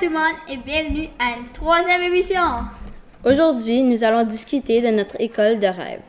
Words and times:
tout 0.00 0.06
le 0.06 0.12
monde 0.12 0.36
et 0.48 0.56
bienvenue 0.56 1.08
à 1.18 1.36
une 1.36 1.48
troisième 1.52 2.00
émission. 2.00 2.40
Aujourd'hui, 3.22 3.82
nous 3.82 4.02
allons 4.02 4.22
discuter 4.22 4.80
de 4.80 4.88
notre 4.88 5.20
école 5.20 5.58
de 5.58 5.66
rêve. 5.66 6.00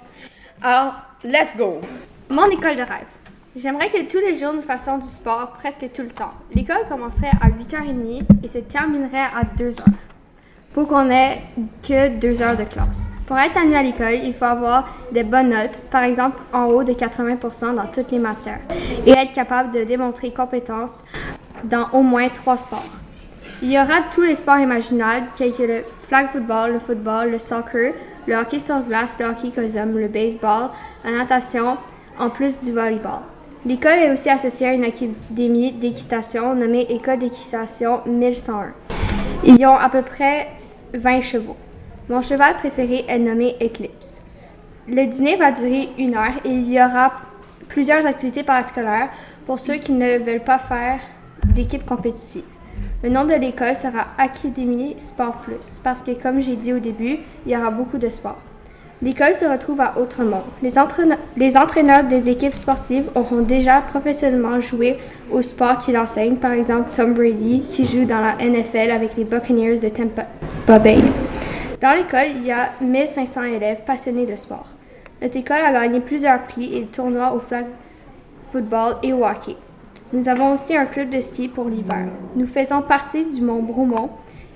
Alors, 0.61 0.93
let's 1.25 1.57
go! 1.57 1.81
Mon 2.29 2.45
école 2.45 2.75
de 2.75 2.83
rêve. 2.83 3.07
J'aimerais 3.53 3.89
que 3.89 4.09
tous 4.09 4.19
les 4.19 4.39
jours 4.39 4.53
nous 4.53 4.61
fassions 4.61 4.97
du 4.97 5.09
sport 5.09 5.57
presque 5.59 5.91
tout 5.91 6.03
le 6.03 6.09
temps. 6.09 6.31
L'école 6.55 6.87
commencerait 6.87 7.31
à 7.41 7.49
8h30 7.49 8.21
et 8.41 8.47
se 8.47 8.59
terminerait 8.59 9.27
à 9.35 9.43
2h. 9.57 9.83
Pour 10.73 10.87
qu'on 10.87 11.09
ait 11.09 11.41
que 11.85 12.17
2 12.17 12.41
heures 12.41 12.55
de 12.55 12.63
classe. 12.63 13.01
Pour 13.25 13.37
être 13.37 13.57
admis 13.57 13.75
à 13.75 13.83
l'école, 13.83 14.13
il 14.23 14.33
faut 14.33 14.45
avoir 14.45 14.87
des 15.11 15.23
bonnes 15.23 15.49
notes, 15.49 15.79
par 15.89 16.03
exemple 16.03 16.41
en 16.53 16.67
haut 16.67 16.85
de 16.85 16.93
80% 16.93 17.75
dans 17.75 17.87
toutes 17.87 18.11
les 18.11 18.19
matières, 18.19 18.61
et 19.05 19.11
être 19.11 19.33
capable 19.33 19.73
de 19.73 19.83
démontrer 19.83 20.31
compétences 20.31 21.03
dans 21.65 21.89
au 21.91 22.03
moins 22.03 22.29
trois 22.29 22.55
sports. 22.55 22.85
Il 23.63 23.71
y 23.71 23.77
aura 23.77 24.01
tous 24.11 24.21
les 24.21 24.33
sports 24.33 24.57
imaginables, 24.57 25.27
tels 25.35 25.53
que 25.53 25.61
le 25.61 25.83
flag 26.07 26.29
football, 26.29 26.73
le 26.73 26.79
football, 26.79 27.29
le 27.29 27.37
soccer, 27.37 27.93
le 28.25 28.35
hockey 28.35 28.59
sur 28.59 28.81
glace, 28.81 29.15
le 29.19 29.27
hockey 29.27 29.51
cosum, 29.51 29.99
le 29.99 30.07
baseball, 30.07 30.69
la 31.03 31.11
natation, 31.11 31.77
en 32.17 32.31
plus 32.31 32.63
du 32.63 32.71
volleyball. 32.71 33.21
L'école 33.63 33.99
est 33.99 34.11
aussi 34.11 34.31
associée 34.31 34.69
à 34.69 34.73
une 34.73 34.83
académie 34.83 35.73
d'équitation 35.73 36.55
nommée 36.55 36.87
École 36.89 37.19
d'équitation 37.19 38.01
1101. 38.07 38.73
Ils 39.43 39.63
ont 39.67 39.75
à 39.75 39.89
peu 39.89 40.01
près 40.01 40.47
20 40.95 41.21
chevaux. 41.21 41.57
Mon 42.09 42.23
cheval 42.23 42.55
préféré 42.55 43.05
est 43.07 43.19
nommé 43.19 43.57
Eclipse. 43.61 44.23
Le 44.87 45.05
dîner 45.05 45.35
va 45.35 45.51
durer 45.51 45.89
une 45.99 46.15
heure 46.15 46.33
et 46.43 46.49
il 46.49 46.67
y 46.67 46.81
aura 46.81 47.13
plusieurs 47.67 48.07
activités 48.07 48.41
parascolaires 48.41 49.09
pour 49.45 49.59
ceux 49.59 49.75
qui 49.75 49.91
ne 49.91 50.17
veulent 50.17 50.41
pas 50.41 50.57
faire 50.57 50.99
d'équipe 51.45 51.85
compétitive. 51.85 52.43
Le 53.03 53.09
nom 53.09 53.23
de 53.25 53.33
l'école 53.33 53.75
sera 53.75 54.05
Académie 54.19 54.95
Sport 54.99 55.37
Plus 55.37 55.79
parce 55.83 56.03
que, 56.03 56.11
comme 56.11 56.39
j'ai 56.39 56.55
dit 56.55 56.71
au 56.71 56.77
début, 56.77 57.17
il 57.47 57.51
y 57.51 57.57
aura 57.57 57.71
beaucoup 57.71 57.97
de 57.97 58.09
sport. 58.09 58.37
L'école 59.01 59.33
se 59.33 59.43
retrouve 59.43 59.81
à 59.81 59.99
Outremont. 59.99 60.43
Les, 60.61 60.77
entraîneurs, 60.77 61.17
les 61.35 61.57
entraîneurs 61.57 62.03
des 62.03 62.29
équipes 62.29 62.53
sportives 62.53 63.05
auront 63.15 63.41
déjà 63.41 63.81
professionnellement 63.81 64.61
joué 64.61 64.99
au 65.31 65.41
sport 65.41 65.79
qu'ils 65.79 65.97
enseignent, 65.97 66.35
par 66.35 66.51
exemple 66.51 66.91
Tom 66.95 67.15
Brady, 67.15 67.63
qui 67.71 67.85
joue 67.85 68.05
dans 68.05 68.19
la 68.19 68.35
NFL 68.35 68.91
avec 68.91 69.17
les 69.17 69.23
Buccaneers 69.23 69.79
de 69.79 69.89
Tampa 69.89 70.27
Bay. 70.77 70.99
Dans 71.81 71.97
l'école, 71.97 72.35
il 72.35 72.45
y 72.45 72.51
a 72.51 72.73
1500 72.81 73.45
élèves 73.45 73.81
passionnés 73.83 74.27
de 74.27 74.35
sport. 74.35 74.67
Notre 75.23 75.37
école 75.37 75.63
a 75.65 75.71
gagné 75.71 76.01
plusieurs 76.01 76.43
prix 76.43 76.77
et 76.77 76.85
tournois 76.85 77.33
au 77.33 77.39
flag 77.39 77.65
football 78.51 78.97
et 79.01 79.11
au 79.11 79.25
hockey. 79.25 79.55
Nous 80.13 80.27
avons 80.27 80.55
aussi 80.55 80.75
un 80.75 80.85
club 80.87 81.09
de 81.09 81.21
ski 81.21 81.47
pour 81.47 81.69
l'hiver. 81.69 82.07
Nous 82.35 82.45
faisons 82.45 82.81
partie 82.81 83.25
du 83.25 83.41
Mont 83.41 83.63
Bromont 83.63 84.09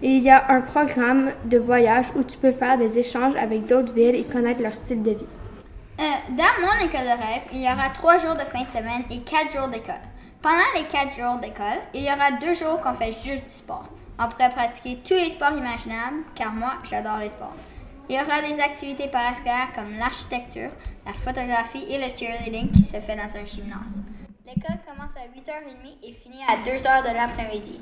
et 0.03 0.09
il 0.09 0.22
y 0.22 0.30
a 0.30 0.52
un 0.52 0.59
programme 0.59 1.31
de 1.45 1.58
voyage 1.58 2.08
où 2.17 2.23
tu 2.23 2.38
peux 2.38 2.52
faire 2.52 2.78
des 2.78 2.97
échanges 2.97 3.36
avec 3.38 3.66
d'autres 3.66 3.94
villes 3.94 4.16
et 4.16 4.25
connaître 4.25 4.62
leur 4.62 4.75
style 4.75 5.02
de 5.02 5.12
vie. 5.12 5.28
Euh, 5.97 6.03
dans 6.31 6.62
mon 6.62 6.86
école 6.86 7.06
de 7.06 7.22
rêve, 7.22 7.44
il 7.53 7.62
y 7.62 7.72
aura 7.72 7.88
trois 7.94 8.17
jours 8.17 8.34
de 8.34 8.42
fin 8.42 8.66
de 8.66 8.70
semaine 8.70 9.03
et 9.09 9.22
quatre 9.22 9.53
jours 9.53 9.70
d'école. 9.70 10.03
Pendant 10.42 10.58
les 10.75 10.84
quatre 10.84 11.16
jours 11.16 11.39
d'école, 11.42 11.80
il 11.94 12.03
y 12.03 12.12
aura 12.12 12.31
deux 12.42 12.53
jours 12.53 12.81
qu'on 12.81 12.94
fait 12.94 13.14
juste 13.14 13.45
du 13.45 13.52
sport. 13.52 13.88
On 14.19 14.28
pourrait 14.28 14.50
pratiquer 14.50 15.00
tous 15.06 15.14
les 15.14 15.30
sports 15.30 15.58
imaginables, 15.58 16.23
car 16.36 16.52
moi, 16.52 16.73
j'adore 16.84 17.19
les 17.19 17.30
sports. 17.30 17.56
Il 18.09 18.17
y 18.17 18.19
aura 18.19 18.42
des 18.42 18.59
activités 18.59 19.08
parascolaires 19.08 19.72
comme 19.73 19.97
l'architecture, 19.97 20.69
la 21.06 21.14
photographie 21.14 21.86
et 21.90 21.97
le 21.97 22.14
cheerleading 22.14 22.72
qui 22.72 22.84
se 22.84 23.00
fait 23.00 23.16
dans 23.16 23.36
un 23.36 23.45
gymnase. 23.45 24.03
L'école 24.47 24.77
commence 24.85 25.09
à 25.15 25.25
8h30 25.35 25.97
et 26.03 26.11
finit 26.11 26.43
à 26.47 26.57
2h 26.57 27.09
de 27.09 27.15
l'après-midi. 27.15 27.81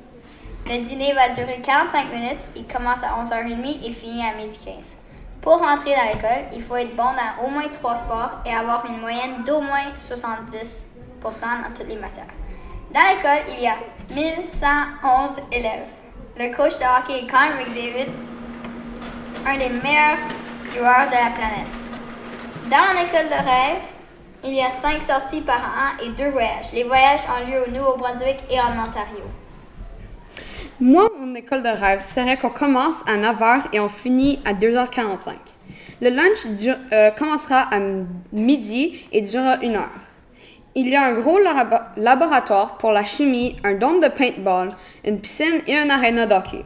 Le 0.66 0.82
dîner 0.82 1.12
va 1.12 1.28
durer 1.28 1.60
45 1.62 2.10
minutes, 2.10 2.40
il 2.56 2.66
commence 2.66 3.04
à 3.04 3.22
11h30 3.22 3.86
et 3.86 3.92
finit 3.92 4.22
à 4.22 4.32
12h15. 4.38 4.96
Pour 5.42 5.60
rentrer 5.60 5.94
dans 5.94 6.06
l'école, 6.06 6.46
il 6.54 6.62
faut 6.62 6.78
être 6.78 6.96
bon 6.96 7.04
dans 7.04 7.46
au 7.46 7.50
moins 7.50 7.68
trois 7.68 7.98
sports 7.98 8.40
et 8.46 8.54
avoir 8.54 8.86
une 8.86 9.02
moyenne 9.02 9.44
d'au 9.46 9.60
moins 9.60 9.92
70 9.98 10.86
dans 11.22 11.74
toutes 11.76 11.90
les 11.90 11.98
matières. 11.98 12.28
Dans 12.94 13.02
l'école, 13.14 13.54
il 13.58 13.62
y 13.62 13.68
a 13.68 13.76
1111 14.10 15.42
élèves. 15.52 15.90
Le 16.38 16.56
coach 16.56 16.78
de 16.78 16.86
hockey 16.86 17.26
est 17.26 17.28
Connor 17.28 17.58
McDavid, 17.58 18.10
un 19.46 19.58
des 19.58 19.70
meilleurs 19.70 20.18
joueurs 20.74 21.08
de 21.08 21.16
la 21.16 21.30
planète. 21.32 21.74
Dans 22.72 22.94
mon 22.94 23.02
école 23.06 23.28
de 23.28 23.50
rêve, 23.50 23.93
il 24.46 24.54
y 24.54 24.62
a 24.62 24.72
cinq 24.72 25.02
sorties 25.02 25.42
par 25.42 25.58
an 25.58 26.04
et 26.04 26.10
deux 26.10 26.30
voyages. 26.30 26.72
Les 26.74 26.84
voyages 26.84 27.22
ont 27.28 27.50
lieu 27.50 27.64
au 27.66 27.72
Nouveau-Brunswick 27.72 28.38
et 28.50 28.60
en 28.60 28.74
Ontario. 28.74 29.24
Moi, 30.80 31.10
mon 31.20 31.34
école 31.36 31.64
de 31.64 31.70
rêve 31.70 32.02
serait 32.02 32.36
qu'on 32.36 32.50
commence 32.50 33.04
à 33.08 33.18
9h 33.18 33.64
et 33.72 33.80
on 33.80 33.88
finit 33.88 34.40
à 34.44 34.54
2h45. 34.54 35.34
Le 36.02 36.10
lunch 36.10 36.74
euh, 36.92 37.12
commencera 37.12 37.70
à 37.74 37.80
midi 38.34 39.08
et 39.12 39.22
durera 39.22 39.58
une 39.62 39.76
heure. 39.76 39.92
Il 40.76 40.90
y 40.90 40.96
a 40.96 41.04
un 41.04 41.14
gros 41.14 41.40
laboratoire 41.96 42.78
pour 42.78 42.92
la 42.92 43.06
chimie, 43.06 43.56
un 43.64 43.76
dôme 43.76 44.00
de 44.00 44.08
paintball, 44.08 44.70
une 45.06 45.22
piscine 45.22 45.62
et 45.68 45.78
un 45.78 45.90
aréna 45.90 46.26
d'hockey. 46.26 46.66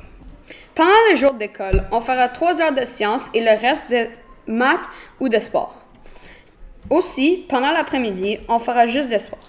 Pendant 0.74 0.90
les 1.10 1.18
jours 1.18 1.34
d'école, 1.34 1.84
on 1.92 2.00
fera 2.00 2.30
trois 2.30 2.62
heures 2.62 2.72
de 2.72 2.86
sciences 2.86 3.30
et 3.34 3.42
le 3.42 3.50
reste 3.50 3.92
de 3.92 4.08
maths 4.48 4.90
ou 5.20 5.28
de 5.28 5.40
sport. 5.40 5.84
Aussi, 6.90 7.46
pendant 7.50 7.72
l'après-midi, 7.72 8.40
on 8.48 8.60
fera 8.60 8.88
juste 8.88 9.12
de 9.12 9.18
sport. 9.18 9.40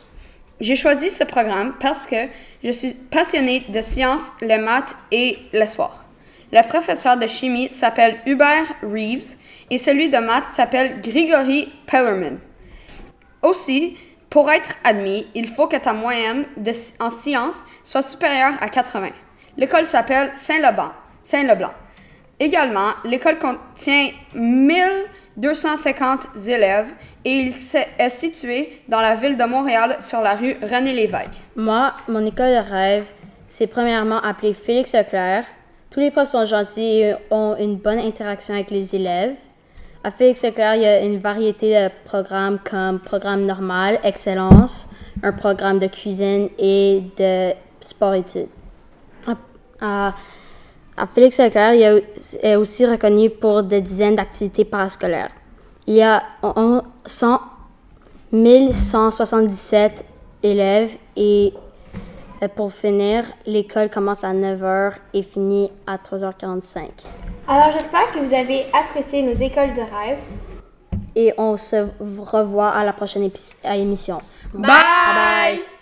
J'ai 0.60 0.74
choisi 0.74 1.08
ce 1.08 1.22
programme 1.22 1.74
parce 1.78 2.04
que 2.06 2.16
je 2.64 2.72
suis 2.72 2.94
passionnée 2.94 3.64
de 3.68 3.80
sciences, 3.80 4.32
les 4.40 4.58
maths 4.58 4.96
et 5.12 5.38
le 5.52 5.64
sport. 5.66 6.04
Le 6.50 6.66
professeur 6.66 7.16
de 7.16 7.26
chimie 7.28 7.68
s'appelle 7.68 8.18
Hubert 8.26 8.66
Reeves 8.82 9.36
et 9.70 9.78
celui 9.78 10.08
de 10.08 10.18
maths 10.18 10.48
s'appelle 10.48 11.00
Grigory 11.00 11.72
Pellerman. 11.86 12.38
Aussi, 13.42 13.96
pour 14.30 14.50
être 14.50 14.74
admis, 14.82 15.26
il 15.34 15.46
faut 15.46 15.68
que 15.68 15.76
ta 15.76 15.92
moyenne 15.92 16.44
en 16.98 17.10
sciences 17.10 17.62
soit 17.84 18.02
supérieure 18.02 18.54
à 18.60 18.68
80. 18.68 19.10
L'école 19.56 19.86
s'appelle 19.86 20.32
Saint-Leblanc. 20.36 20.90
Saint-Leblanc. 21.22 21.72
Également, 22.40 22.90
l'école 23.04 23.36
contient 23.38 24.10
1250 24.34 26.28
élèves 26.46 26.92
et 27.24 27.40
il 27.40 27.48
est 27.98 28.10
situé 28.10 28.80
dans 28.86 29.00
la 29.00 29.16
ville 29.16 29.36
de 29.36 29.44
Montréal 29.44 29.96
sur 30.00 30.20
la 30.20 30.34
rue 30.34 30.56
René 30.62 30.92
Lévesque. 30.92 31.40
Moi, 31.56 31.92
mon 32.06 32.24
école 32.24 32.50
de 32.50 32.70
rêve, 32.70 33.06
c'est 33.48 33.66
premièrement 33.66 34.20
appelé 34.20 34.54
Félix 34.54 34.94
Leclerc. 34.94 35.46
Tous 35.90 35.98
les 35.98 36.12
profs 36.12 36.28
sont 36.28 36.44
gentils 36.44 37.00
et 37.00 37.14
ont 37.32 37.56
une 37.58 37.74
bonne 37.76 37.98
interaction 37.98 38.54
avec 38.54 38.70
les 38.70 38.94
élèves. 38.94 39.34
À 40.04 40.12
Félix 40.12 40.44
Leclerc, 40.44 40.76
il 40.76 40.82
y 40.82 40.86
a 40.86 41.00
une 41.00 41.18
variété 41.18 41.74
de 41.74 41.90
programmes 42.04 42.60
comme 42.62 43.00
programme 43.00 43.46
normal, 43.46 43.98
excellence, 44.04 44.88
un 45.24 45.32
programme 45.32 45.80
de 45.80 45.88
cuisine 45.88 46.50
et 46.56 47.02
de 47.18 47.52
sport-études. 47.80 48.46
Félix 51.06 51.38
Leclerc, 51.38 51.74
il 51.74 52.02
est 52.42 52.56
aussi 52.56 52.86
reconnu 52.86 53.30
pour 53.30 53.62
des 53.62 53.80
dizaines 53.80 54.16
d'activités 54.16 54.64
parascolaires. 54.64 55.30
Il 55.86 55.94
y 55.94 56.02
a 56.02 56.22
100, 57.06 57.40
1177 58.32 60.04
élèves 60.42 60.90
et 61.16 61.54
euh, 62.42 62.48
pour 62.48 62.72
finir, 62.72 63.24
l'école 63.46 63.90
commence 63.90 64.22
à 64.22 64.32
9h 64.32 64.92
et 65.14 65.22
finit 65.22 65.70
à 65.86 65.96
3h45. 65.96 66.88
Alors 67.48 67.70
j'espère 67.72 68.10
que 68.12 68.18
vous 68.18 68.34
avez 68.34 68.66
apprécié 68.72 69.22
nos 69.22 69.32
écoles 69.32 69.72
de 69.72 69.80
rêve. 69.80 70.18
Et 71.16 71.32
on 71.36 71.56
se 71.56 71.88
revoit 71.98 72.68
à 72.68 72.84
la 72.84 72.92
prochaine 72.92 73.28
émission. 73.64 74.20
Bye! 74.54 74.70
Bye. 74.70 75.77